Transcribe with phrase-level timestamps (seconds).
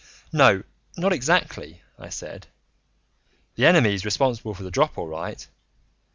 [0.33, 0.63] "No,
[0.97, 2.47] not exactly," I said.
[3.53, 5.47] "The enemy's responsible for the drop, all right.